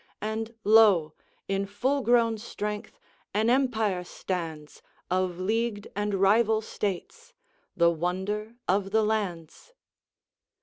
[0.23, 1.13] And lo!
[1.47, 2.97] in full grown strength,
[3.35, 4.81] an empire stands
[5.11, 7.33] Of leagued and rival states,
[7.77, 9.73] the wonder of the lands.